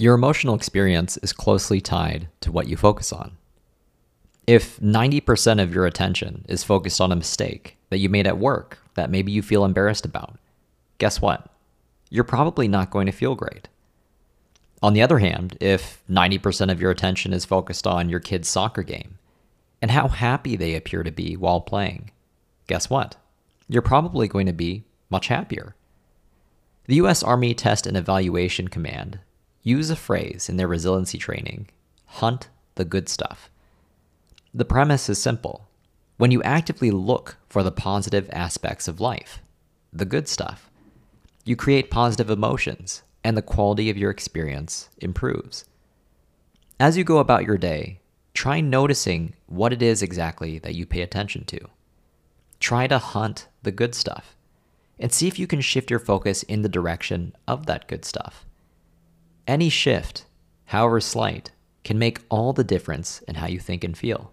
Your 0.00 0.14
emotional 0.14 0.54
experience 0.54 1.16
is 1.16 1.32
closely 1.32 1.80
tied 1.80 2.28
to 2.42 2.52
what 2.52 2.68
you 2.68 2.76
focus 2.76 3.12
on. 3.12 3.36
If 4.46 4.78
90% 4.78 5.60
of 5.60 5.74
your 5.74 5.86
attention 5.86 6.44
is 6.48 6.62
focused 6.62 7.00
on 7.00 7.10
a 7.10 7.16
mistake 7.16 7.76
that 7.90 7.98
you 7.98 8.08
made 8.08 8.28
at 8.28 8.38
work 8.38 8.78
that 8.94 9.10
maybe 9.10 9.32
you 9.32 9.42
feel 9.42 9.64
embarrassed 9.64 10.06
about, 10.06 10.38
guess 10.98 11.20
what? 11.20 11.52
You're 12.10 12.22
probably 12.22 12.68
not 12.68 12.92
going 12.92 13.06
to 13.06 13.12
feel 13.12 13.34
great. 13.34 13.66
On 14.84 14.92
the 14.92 15.02
other 15.02 15.18
hand, 15.18 15.58
if 15.60 16.00
90% 16.08 16.70
of 16.70 16.80
your 16.80 16.92
attention 16.92 17.32
is 17.32 17.44
focused 17.44 17.84
on 17.84 18.08
your 18.08 18.20
kid's 18.20 18.48
soccer 18.48 18.84
game 18.84 19.18
and 19.82 19.90
how 19.90 20.06
happy 20.06 20.54
they 20.54 20.76
appear 20.76 21.02
to 21.02 21.10
be 21.10 21.36
while 21.36 21.60
playing, 21.60 22.12
guess 22.68 22.88
what? 22.88 23.16
You're 23.66 23.82
probably 23.82 24.28
going 24.28 24.46
to 24.46 24.52
be 24.52 24.84
much 25.10 25.26
happier. 25.26 25.74
The 26.84 26.94
US 27.02 27.24
Army 27.24 27.52
Test 27.52 27.84
and 27.84 27.96
Evaluation 27.96 28.68
Command 28.68 29.18
use 29.68 29.90
a 29.90 29.96
phrase 29.96 30.48
in 30.48 30.56
their 30.56 30.66
resiliency 30.66 31.18
training 31.18 31.68
hunt 32.06 32.48
the 32.76 32.84
good 32.84 33.08
stuff. 33.08 33.50
The 34.54 34.64
premise 34.64 35.08
is 35.10 35.20
simple. 35.20 35.68
When 36.16 36.30
you 36.30 36.42
actively 36.42 36.90
look 36.90 37.36
for 37.48 37.62
the 37.62 37.70
positive 37.70 38.30
aspects 38.32 38.88
of 38.88 39.00
life, 39.00 39.40
the 39.92 40.06
good 40.06 40.26
stuff, 40.26 40.70
you 41.44 41.54
create 41.54 41.90
positive 41.90 42.30
emotions 42.30 43.02
and 43.22 43.36
the 43.36 43.42
quality 43.42 43.90
of 43.90 43.98
your 43.98 44.10
experience 44.10 44.88
improves. 44.98 45.64
As 46.80 46.96
you 46.96 47.04
go 47.04 47.18
about 47.18 47.44
your 47.44 47.58
day, 47.58 48.00
try 48.32 48.60
noticing 48.60 49.34
what 49.46 49.72
it 49.72 49.82
is 49.82 50.02
exactly 50.02 50.58
that 50.60 50.74
you 50.74 50.86
pay 50.86 51.02
attention 51.02 51.44
to. 51.44 51.60
Try 52.58 52.86
to 52.86 52.98
hunt 52.98 53.48
the 53.62 53.72
good 53.72 53.94
stuff 53.94 54.34
and 54.98 55.12
see 55.12 55.28
if 55.28 55.38
you 55.38 55.46
can 55.46 55.60
shift 55.60 55.90
your 55.90 56.00
focus 56.00 56.42
in 56.44 56.62
the 56.62 56.68
direction 56.68 57.34
of 57.46 57.66
that 57.66 57.86
good 57.86 58.04
stuff. 58.04 58.47
Any 59.48 59.70
shift, 59.70 60.26
however 60.66 61.00
slight, 61.00 61.52
can 61.82 61.98
make 61.98 62.20
all 62.28 62.52
the 62.52 62.62
difference 62.62 63.22
in 63.22 63.36
how 63.36 63.46
you 63.46 63.58
think 63.58 63.82
and 63.82 63.96
feel. 63.96 64.30